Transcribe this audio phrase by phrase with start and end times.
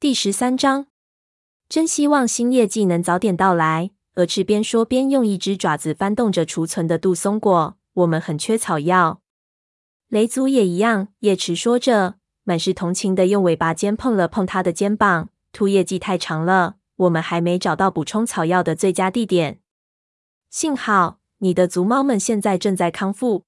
[0.00, 0.86] 第十三章，
[1.68, 3.90] 真希望新业绩能早点到来。
[4.14, 7.76] 蛾翅边说边用一只爪子翻动着储存的杜松果。
[7.92, 9.20] 我们很缺草药。
[10.08, 11.08] 雷族也一样。
[11.18, 15.28] 叶池说着，满是同情的用尾巴尖碰了碰他的肩膀。
[15.52, 19.60] 秃业绩太长了，我们还没找到补充草药的最佳地点。
[20.48, 23.44] 幸好你的族猫们现在正在康复。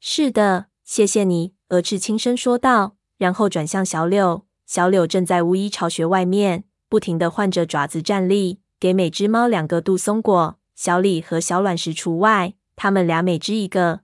[0.00, 1.54] 是的，谢谢你。
[1.68, 4.48] 蛾翅轻声说道，然后转向小柳。
[4.70, 14.02] 小柳正在巫医巢穴外面，不停地换着爪子站立，给每只猫两个杜松果，小李和小卵石除外，他们俩每只一个。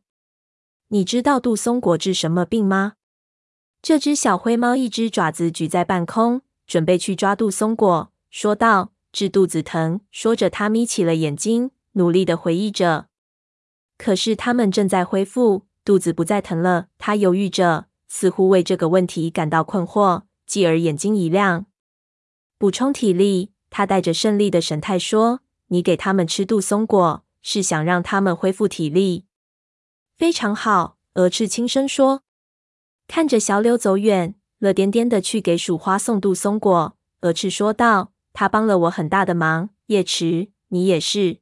[0.88, 2.94] 你知道杜松果治什么病吗？
[3.80, 13.06] 这只小灰猫一只爪子举在半空，准备去抓杜松果，说道：“治肚子疼。”说着，它眯起了眼睛，努力地回忆着。
[13.96, 16.88] 可是他们正在恢复，肚子不再疼了。
[16.98, 20.22] 它犹豫着，似乎为这个问题感到困惑。
[20.46, 21.66] 继而眼睛一亮，
[22.56, 23.52] 补充体力。
[23.68, 29.26] 他带着胜利的神态说：“你给他们吃杜松果，是想让他们恢复体力。”
[30.16, 32.22] 非常好，鹅翅轻声说。
[33.08, 39.70] 看着小柳走远，乐颠颠的去给鼠花送杜松果，鹅翅说道：“他帮了我很大的忙。
[39.86, 41.40] 叶池，你也是。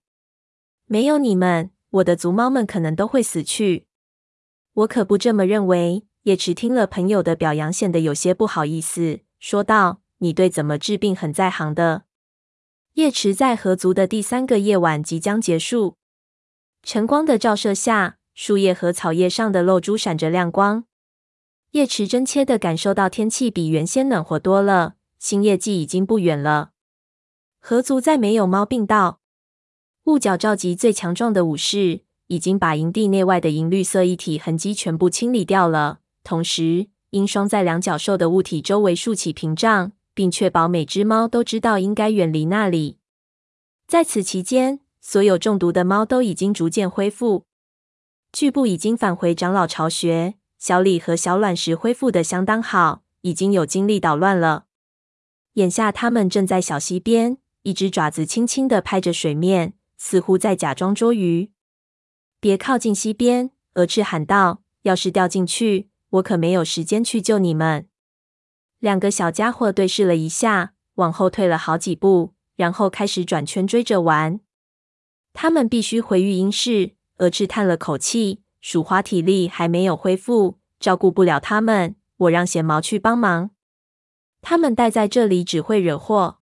[0.86, 3.86] 没有你们，我的族猫们可能都会死去。
[4.72, 12.04] 我可不这么认为。”叶池听了朋友的表扬，显得有些不好意思，说道：“你对怎么治病很在行的。”
[12.94, 15.96] 叶池在合族的第三个夜晚即将结束，
[16.82, 20.84] 晨光的照射下，树叶和草叶上的露珠闪着亮光。
[21.72, 26.70] 叶池真切的感受到天气比原先暖和多了，新叶季已经不远了。
[27.60, 29.20] 合族再没有猫病道，
[30.04, 36.00] 雾角召集最强壮的武士，已经把营地内外的银绿色一体痕迹全部清理掉了。
[36.24, 42.98] 同时，鹰双在两角兽的物体周围竖起屏障，并确保每只猫都知道应该远离那里。
[43.86, 47.44] 在此期间，所有中毒的猫都已经逐渐恢复。
[48.32, 54.64] 巨部已经返回长老巢穴，小李和小卵石恢复的相当好，已经有精力捣乱了。
[55.52, 61.52] 眼下，他们正在小溪边，一只爪子轻轻地拍着水面，似乎在假装捉鱼。
[62.40, 63.50] 别靠近溪边！
[63.74, 67.88] 鹅翅喊道：“要是掉进去……”我可没有时间去救你们。
[68.78, 74.40] 两个小家伙对视了一下，往后退了好几步，然后开始转圈追着玩。
[75.32, 76.96] 他们必须回育婴室。
[77.18, 81.94] 蛾翅叹了口气，鼠花体力还没有恢复，照顾不了他们。
[82.16, 83.50] 我让贤毛去帮忙。
[84.42, 86.38] 他们待在这里只会惹祸。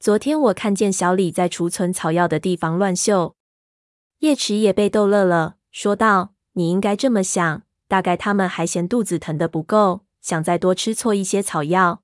[0.00, 3.36] 昨天我看见小李在储存草药的地方乱嗅。
[4.18, 12.02] 叶池也被逗乐了，说道：“你应该这么想。”大概他们还嫌肚子疼的不够，想再多吃错一些草药。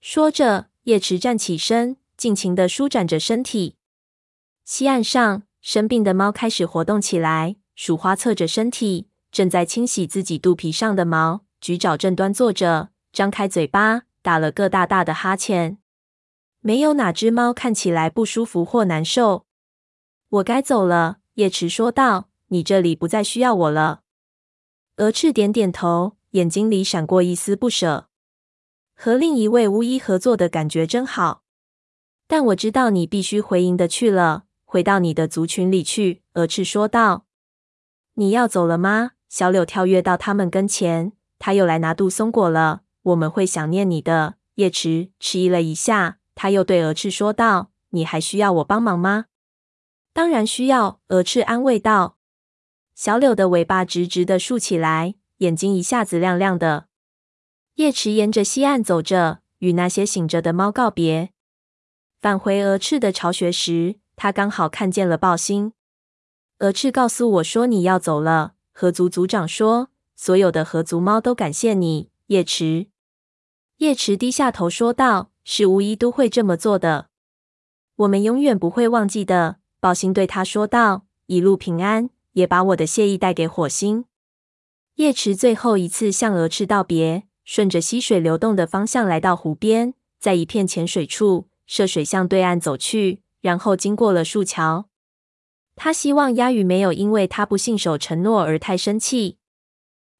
[0.00, 3.76] 说着，叶池站起身，尽情的舒展着身体。
[4.64, 7.56] 溪岸上，生病的猫开始活动起来。
[7.74, 15.76] 鼠花侧着身体，正在清洗自己肚皮上的毛，举爪正端坐着，张开嘴巴，打了个大大的哈欠。
[16.60, 19.44] 没有哪只猫看起来不舒服或难受。
[20.30, 24.00] 我该走了，叶池说道：“你这里不再需要我了。”
[24.98, 28.08] 鹅翅点点头，眼睛里闪过一丝不舍。
[28.94, 31.42] 和另一位巫医合作的感觉真好，
[32.26, 36.22] 但我知道你必须回营的去了，回到你的族群里去。
[36.32, 37.26] 鹅翅说道
[38.16, 42.80] ：“你要走了吗？”小柳跳跃到他们跟前，他又来拿杜松果了。
[43.02, 44.36] 我们会想念你的。
[44.54, 49.26] 叶池迟疑了一下，他又对鹅翅说道：“你还需要我帮忙吗
[50.14, 52.15] ？”“当然需要。”鹅翅安慰道。
[52.96, 56.86] 小柳的尾巴直直的竖起来，眼睛一下子亮亮的。
[57.74, 61.28] 叶池沿着溪岸走着，与那些醒着的猫告别。
[62.22, 65.74] 返回鹅翅的巢穴时，他刚好看见了爆星。
[66.60, 72.86] 鹅翅告诉我说：“你要走了。”河族族长说：“所有的河族猫都感谢你，叶池。”
[73.76, 77.10] 叶池低下头说道：“是巫医都会这么做的，
[77.96, 84.04] 我们永远不会忘记的。”爆星对他说道：“一路平安。”也把我的谢意带给火星。
[84.96, 94.90] 叶池最后一次向鹅翅道别，顺着溪水流动的方向来到湖边，在一片浅水处涉水向对岸走去，然后经过了树桥。
[95.76, 99.38] 他希望鸭羽没有因为他不信守承诺而太生气。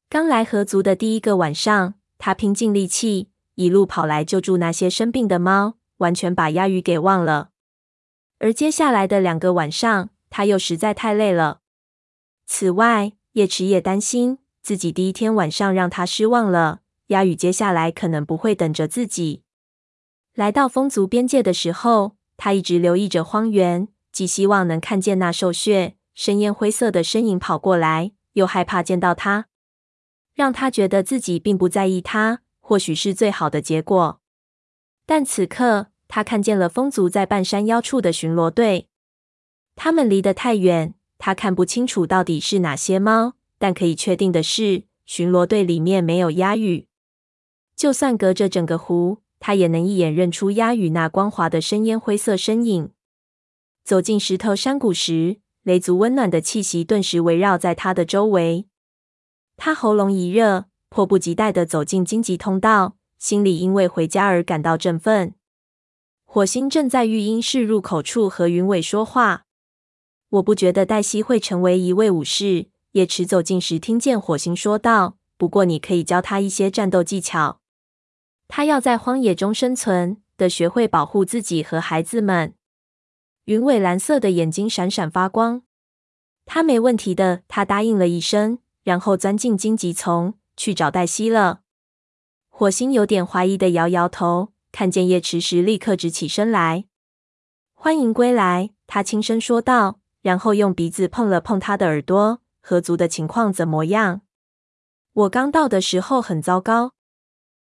[0.09, 7.49] 刚来河族的第一个晚上，他拼尽力气一路跑来救助那些生病的猫，完全把鸭羽给忘了。
[8.39, 11.61] 而接下来的两个晚上，他又实在太累了。
[12.47, 16.79] 此外，叶池也担心自己第一天晚上让他失望了。
[17.07, 19.43] 鸭羽接下来可能不会等着自己。
[20.33, 29.47] 来到风族边界的时候，他一直留意着荒原，既希望能看见那兽血、深烟灰色的身影跑过来，又害怕见到他，
[30.33, 34.21] 让他觉得自己并不在意他，或许是最好的结果。
[35.05, 38.89] 但此刻，他看见了风族在半山腰处的巡逻队，
[39.75, 43.33] 他们离得太远，他看不清楚到底是哪些猫。
[43.59, 46.87] 但可以确定的是，巡逻队里面没有鸦羽。
[47.75, 52.91] 就算隔着整个湖，他也能一眼认出鸦羽那光滑的深烟灰色身影。
[53.83, 58.67] 走进石头山谷时，雷族温暖的气息顿时围绕在他的周围。
[59.55, 65.33] 他喉咙一热，迫不及待地走进荆棘通道，心里因为回家而感到振奋。
[66.25, 69.45] 火星正在育婴室入口处和云尾说话。
[70.29, 72.67] 我不觉得黛西会成为一位武士。
[72.91, 77.61] 叶池走近时，听见火星说道：“不过你可以教他一些战斗技巧。
[78.47, 82.55] 他要在荒野中生存，得学会保护自己和孩子们。”
[83.45, 85.61] 云尾蓝色的眼睛闪闪发光。
[86.45, 91.61] 他没问题的，他答应了一声，然后钻进荆棘丛去找黛西了。
[92.49, 96.85] 火星有点怀疑的摇摇头，看见叶池时立刻直起身来。
[97.75, 102.41] “欢迎归来。”他轻声说道，然后用鼻子碰了碰他的耳朵。
[102.59, 104.23] 河族的情况怎么样？
[105.13, 106.91] 我刚到的时候很糟糕，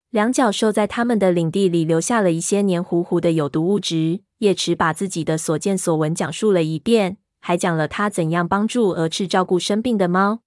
[0.09, 4.23] 两角兽在他们的领地里留下了一些黏糊糊的有毒物质。
[4.39, 10.41] 叶池把自己的所见所闻讲述了一遍，还讲了他怎样帮助蛾翅照顾生病的猫。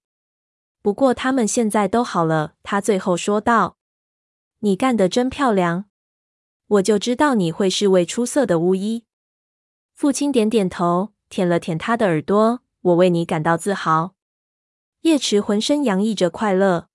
[0.83, 3.77] 不过他们现在都好了，他最后说道
[4.61, 5.85] ：“你干得真漂亮，
[6.67, 9.05] 我就知道你会是位出色的巫医。”
[9.95, 14.13] 父亲点点头，舔了舔他的耳朵：“我为你感到自豪。”
[15.01, 16.89] 叶池浑身洋溢着快乐。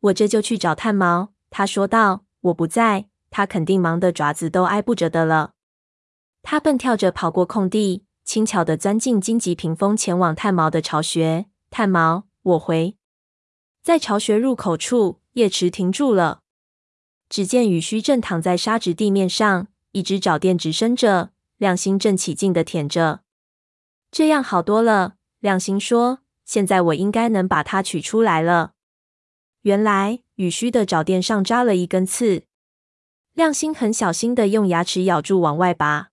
[0.00, 2.24] 我这就去找炭毛，他说道。
[2.40, 5.52] 我不在，他肯定忙得爪子都挨不着的了。
[6.40, 11.44] 他蹦跳着跑过空地，轻巧地钻进荆棘屏风，前往炭毛的巢穴。
[11.68, 12.96] 炭毛，我回。
[13.82, 16.40] 在巢穴入口处，叶池停住了。
[17.28, 23.20] 只见羽须正躺在沙质地面上，一只爪垫直伸着，亮星正起劲地舔着。
[24.10, 26.20] 这样好多了，亮星说。
[26.44, 28.72] 现在我应该能把它取出来了。
[29.62, 32.42] 原来雨须的爪垫上扎了一根刺，
[33.34, 36.08] 亮星很小心的用牙齿咬住往外拔，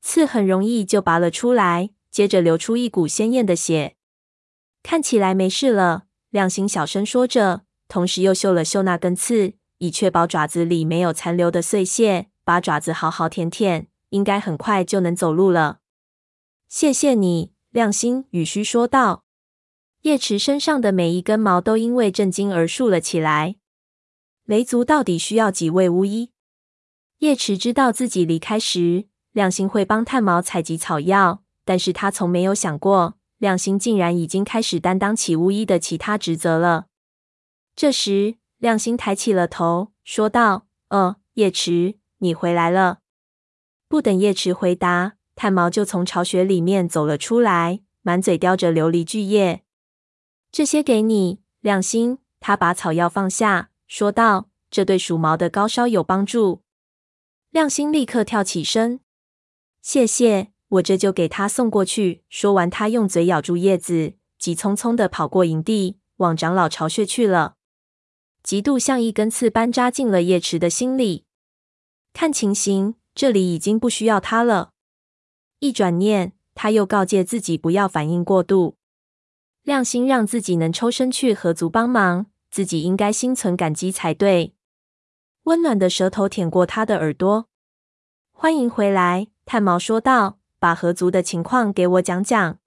[0.00, 3.94] 刺很容易就拔了出来，接着流出一股鲜艳的血。
[4.82, 12.26] 看起来没事了，亮星小声说着，同时又嗅了嗅那根刺，以确保爪子里没有残留的碎屑。
[12.42, 15.78] 把爪子好好舔舔，应该很快就能走路了。
[16.76, 19.22] 谢谢你，亮星，羽须说道。
[20.00, 23.54] 叶池身上的每一根毛都因为震惊而竖了起来。
[24.42, 26.32] 雷族到底需要几位巫医？
[27.18, 36.86] 叶池知道自己离开时，亮星会帮炭毛采集草药，但是他从没有想过，亮星竟然已经开始担当起巫医的其他职责了。
[37.76, 42.98] 这时，亮星抬起了头，说道：“哦，叶池，你回来了。”
[43.86, 49.62] 不等叶池回答，炭毛就从巢穴里面走了出来，满嘴叼着琉璃巨叶。
[50.52, 52.18] 这些给你，亮星。
[52.40, 56.60] 他把草药放下，说道：“这对鼠毛的高烧有帮助。”
[57.50, 59.00] 亮星立刻跳起身，
[59.80, 62.22] 谢谢，我这就给他送过去。
[62.28, 67.54] 说完，他用嘴咬住叶子，急匆匆地跑过营地，往长老巢穴去了。
[68.44, 71.24] 嫉妒像一根刺般扎进了叶池的心里。
[72.12, 74.73] 看情形，这里已经不需要他了。
[75.60, 78.76] 一转念，他又告诫自己不要反应过度。
[79.62, 84.54] 亮星让自己能抽身去河族帮忙，自己应该心存感激才对。
[85.44, 87.48] 温暖的舌头舔过他的耳朵。
[88.32, 92.58] 欢迎回来，炭毛说道：“把河族的情况给我讲讲。”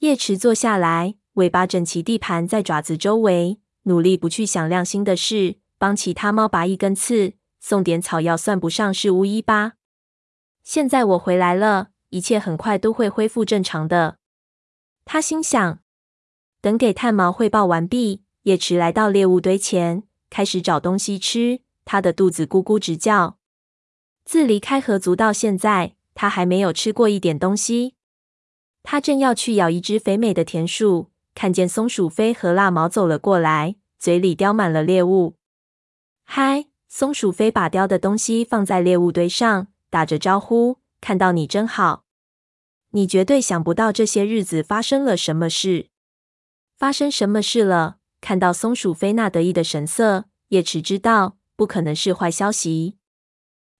[0.00, 9.74] 叶池坐下来，尾巴整齐地盘在爪子周围，努力不去想亮星的事，帮其他猫拔一根刺，送点草药，算不上是巫医吧？
[10.62, 14.18] 现在我回来了，一切很快都会恢复正常的。
[15.04, 15.80] 他心想。
[16.60, 21.60] 等给炭毛汇报完毕，叶池来到猎物堆前，开始找东西吃。
[21.84, 23.38] 他的肚子咕咕直叫。
[24.24, 27.94] 自离开河族到现在，他还没有吃过一点东西。
[28.82, 35.36] 他正要去咬一只肥美的田鼠，看见松鼠飞和蜡毛走了过来，嘴里叼满了猎物。
[36.24, 42.04] 嗨，松鼠飞把叼的东西放在猎物堆上，打着招呼：“看到你真好。
[42.90, 45.88] 你绝对想不到这些日子发生了什么事。”
[46.76, 47.98] 发生什么事了？
[48.20, 52.96] 看到松鼠飞那得意的神色，叶池知道不可能是坏消息。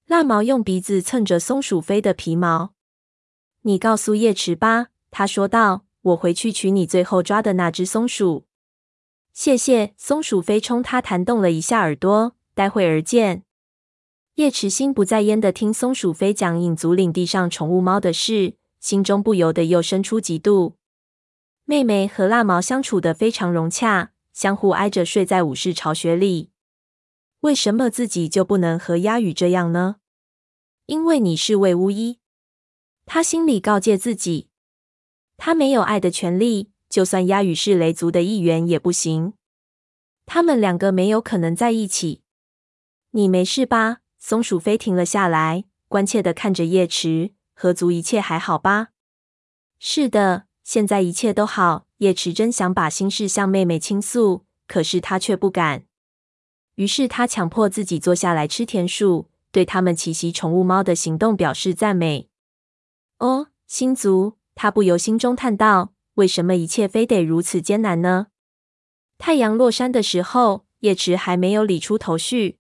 [0.07, 2.75] 蜡毛用鼻子蹭着松鼠飞的皮毛。
[3.63, 5.85] 你告诉叶池吧，他说道。
[6.03, 8.47] 我回去取你最后抓的那只松鼠。
[9.33, 9.95] 谢谢。
[9.97, 12.37] 松鼠飞冲他弹动了一下耳朵。
[12.55, 13.43] 待会儿见。
[14.39, 20.75] 叶池心不在焉的听松鼠飞讲影族领地上宠物猫的事，心中不由得又生出嫉妒。
[21.65, 26.53] 妹妹和蜡毛相处的非常融洽，相互挨着睡在武士巢穴里。
[27.41, 29.97] 为什么自己就不能和鸦羽这样呢？
[30.87, 32.21] 因为你是位巫医。
[33.07, 34.51] 他心里告诫自己。
[35.37, 39.33] 他没有爱的权利，就算鸦羽是雷族的一员也不行。
[40.27, 42.23] 他们两个没有可能在一起。
[43.11, 43.99] 你没事吧？
[44.19, 47.33] 松鼠飞停了下来，关切地看着叶池。
[47.55, 48.89] 合族一切还好吧？
[49.79, 51.87] 是的，现在一切都好。
[51.99, 55.85] 叶池真想把心事向妹妹倾诉，可是他却不敢。
[56.77, 62.29] 于是他强迫自己坐下来吃甜薯，对他们奇袭宠物猫的行动表示赞美。
[63.19, 68.29] 哦，星族，他不由心中叹道：为什么一切非得如此艰难呢？
[69.17, 72.59] 太阳落山的时候，叶池还没有理出头绪。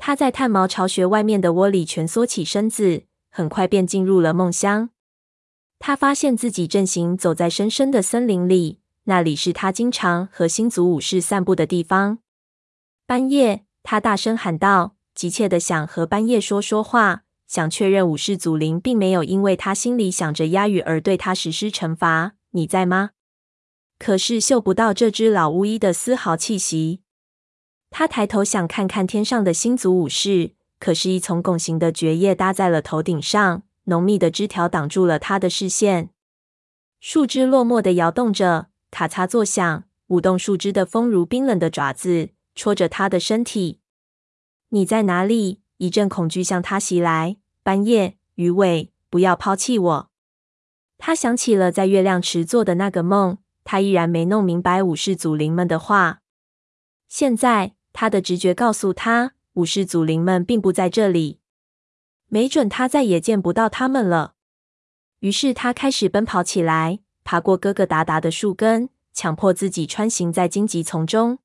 [0.00, 4.88] 他在炭毛巢穴外面的窝里蜷缩起身子，很快便进入了梦乡。
[5.78, 12.18] 他发现自己正行走在深深的森林里，那里是他经常和星族武士散步的地方。
[13.06, 22.32] 半夜，他大声喊道，急切地想和半夜说说话，想确认武士祖灵并没有因为他心里想着鸦羽而对他实施惩罚。
[22.52, 23.10] 你在吗？
[23.98, 27.02] 可是嗅不到这只老巫医的丝毫气息。
[27.90, 36.10] 他抬头想看看天上的星族武士，可是，一丛拱形的蕨叶搭在了头顶上，浓密的枝条挡住了他的视线。
[37.00, 43.80] 树枝落寞地摇动着，咔嚓作响，舞动树枝的风如冰冷的爪子戳着他的身体。
[44.68, 45.60] 你在哪里？
[45.78, 47.38] 一阵恐惧向他袭来。
[47.62, 50.10] 斑叶，鱼尾，不要抛弃我。
[50.96, 56.20] 他想起了在月亮池做的那个梦，他依然没弄明白武士祖灵们的话。
[57.08, 57.74] 现在。
[57.92, 61.40] 他的直觉告诉他，武士祖灵们并不在这里，
[62.28, 64.34] 没准他再也见不到他们了。
[65.20, 71.38] 于是他开始奔跑起来，爬过疙疙瘩瘩的树根，强迫自己穿行在荆棘丛中。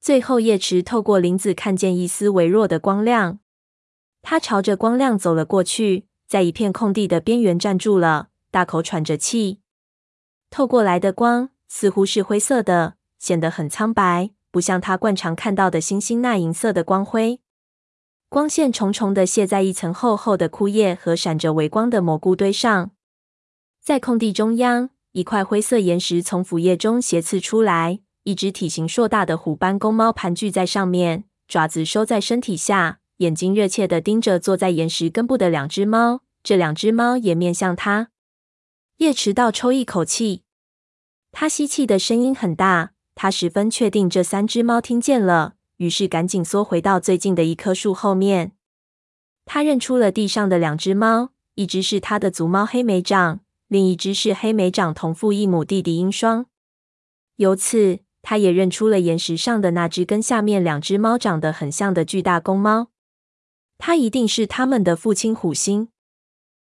[0.00, 3.40] 最后，叶池透过林子看见一丝微弱的光亮，
[4.22, 9.60] 他朝着光亮走了过去，在一片空地的边缘站住了，大口喘着气。
[10.50, 14.30] 透过来的光似乎是灰色的，显得很苍白。
[14.54, 17.40] 不像他惯常看到的星星那银色的光辉，
[18.28, 22.92] 光线重重的泻在一层厚厚的枯叶和闪着微光的蘑菇堆上。
[23.82, 36.20] 在空地中央，一块灰色岩石从腐叶中斜刺出来，一只体型硕大的虎斑公猫盘踞在上面，爪子收在身体下，眼睛热切地盯着坐在岩石根部的两只猫。
[36.44, 38.10] 这两只猫也面向他。
[38.98, 40.44] 叶池倒抽一口气，
[41.32, 42.93] 他吸气的声音很大。
[43.14, 48.52] 他十分确定这三只猫听见了，于是赶紧缩回到最近的一棵树后面。
[49.44, 56.46] 他认出了地上的两只猫，一只是他的族猫黑莓掌，另一只是黑莓掌同父异母弟弟鹰双。
[57.36, 62.88] 由此，他也认出了岩石上的那只跟下面两只猫长得很像的巨大公猫。
[63.76, 65.88] 他一定是他们的父亲虎星。